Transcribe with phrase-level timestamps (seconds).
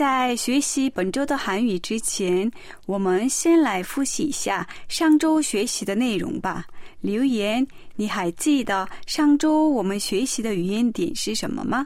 [0.00, 2.50] 在学习本周的韩语之前，
[2.86, 6.66] 我们先来复习一下上周学习的内容吧。
[7.02, 11.84] 留言，你还记得上周我们学习的语言点是什么吗？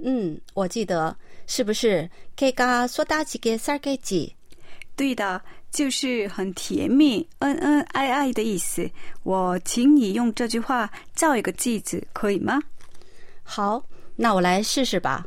[0.00, 1.16] 嗯，我记得，
[1.48, 4.34] 是不是？K 가소다지게살게 지？
[4.94, 5.42] 对的，
[5.72, 8.88] 就是很甜蜜、恩恩爱爱的意思。
[9.24, 12.60] 我请你用这句话造一个句子，可以吗？
[13.42, 13.82] 好，
[14.14, 15.26] 那我来试试吧。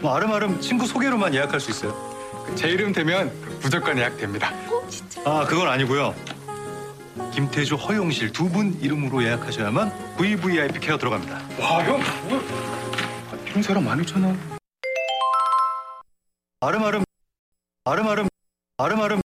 [0.00, 1.94] 뭐 아름아름 친구 소개로만 예약할 수 있어요.
[2.56, 3.30] 제 이름 되면
[3.62, 4.50] 무조건 예약됩니다.
[4.68, 5.22] 어 진짜?
[5.24, 6.14] 아, 그건 아니고요.
[7.32, 11.34] 김태주, 허용실 두 분 이름으로 예약하셔야만 VVIP 케어 들어갑니다.
[11.60, 12.40] 와, 형, 뭐야?
[13.32, 14.34] 아, 이런 사람 많잖아.
[16.60, 17.04] 아름아름,
[17.84, 18.28] 아름아름,
[18.78, 19.20] 아름아름.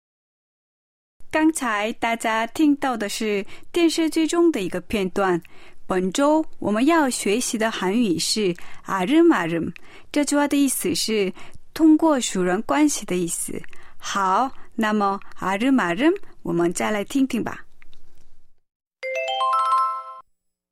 [1.31, 5.41] 刚才大家听到的是电视剧中的一个片段。
[5.89, 8.55] 本周我们要学习的韩语是“
[8.86, 9.73] 아름아름”，
[10.11, 11.31] 这句话的意思是
[11.73, 13.61] 通过熟人关系的意思。
[13.97, 17.66] 好，那么“아름아름”，我们再来听听吧。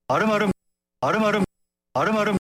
[0.08, 0.52] 아름아름,
[1.00, 1.44] 아름아름,
[1.94, 2.38] 아름아름.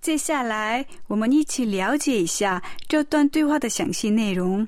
[0.00, 4.66] 接下来，我们一起了解一下这段对话的详细内容。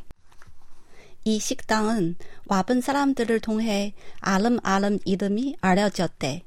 [1.24, 2.16] 이 식당은
[2.46, 6.44] 와본 사람들을 통해 아름 아름 이름이 알려졌대.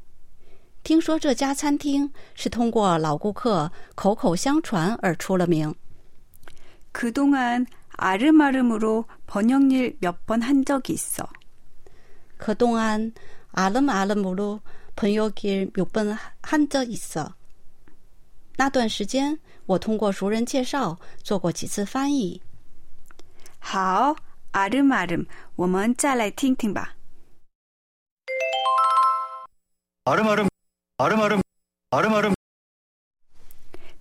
[0.84, 5.74] 听说这家餐厅是通过老顾客口口相传而出了名。
[6.92, 11.28] 그동안 아름아름으로 번역일 몇 번 한 적이 있어.
[12.38, 13.14] 그동안
[13.52, 14.62] 아름 아름으로
[14.96, 17.36] 번역일 몇 번 한 적 있어.
[18.58, 22.42] 那段时间，我通过熟人介绍做过几次翻译。
[23.60, 24.16] 好，
[24.52, 26.96] 아름아름，我们再来听听吧。
[30.04, 30.48] 아름아름,
[30.98, 31.42] 아름아름,
[31.92, 32.34] 아름아름.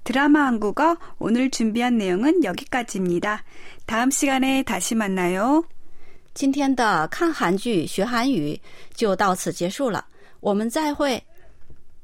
[0.02, 3.44] 드라마 한국어 오늘 준비한 내용은 여기까지입니다.
[3.87, 5.62] 다음 시간에 다시 만나요.
[6.32, 8.60] 今天的看韩剧学韩语
[8.94, 10.06] 就到此结束了，
[10.40, 11.22] 我们再会。